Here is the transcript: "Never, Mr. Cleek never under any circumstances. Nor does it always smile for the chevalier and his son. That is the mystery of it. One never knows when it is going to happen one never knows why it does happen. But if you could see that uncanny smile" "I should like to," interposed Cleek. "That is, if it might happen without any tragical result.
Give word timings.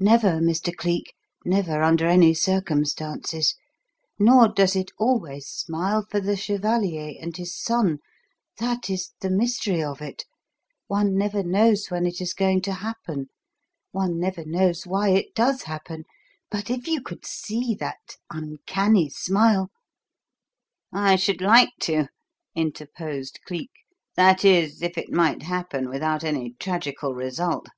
"Never, 0.00 0.32
Mr. 0.32 0.70
Cleek 0.76 1.14
never 1.46 1.82
under 1.82 2.06
any 2.06 2.34
circumstances. 2.34 3.54
Nor 4.18 4.48
does 4.48 4.76
it 4.76 4.90
always 4.98 5.46
smile 5.46 6.06
for 6.10 6.20
the 6.20 6.36
chevalier 6.36 7.14
and 7.18 7.34
his 7.34 7.56
son. 7.58 8.00
That 8.58 8.90
is 8.90 9.12
the 9.20 9.30
mystery 9.30 9.82
of 9.82 10.02
it. 10.02 10.26
One 10.88 11.16
never 11.16 11.42
knows 11.42 11.86
when 11.90 12.04
it 12.04 12.20
is 12.20 12.34
going 12.34 12.60
to 12.68 12.74
happen 12.74 13.30
one 13.92 14.20
never 14.20 14.44
knows 14.44 14.86
why 14.86 15.08
it 15.08 15.34
does 15.34 15.62
happen. 15.62 16.04
But 16.50 16.68
if 16.68 16.86
you 16.86 17.00
could 17.00 17.24
see 17.24 17.74
that 17.80 18.16
uncanny 18.30 19.08
smile" 19.08 19.70
"I 21.08 21.16
should 21.16 21.40
like 21.40 21.72
to," 21.84 22.08
interposed 22.54 23.40
Cleek. 23.46 23.70
"That 24.16 24.44
is, 24.44 24.82
if 24.82 24.98
it 24.98 25.10
might 25.10 25.44
happen 25.44 25.88
without 25.88 26.24
any 26.24 26.56
tragical 26.60 27.14
result. 27.14 27.68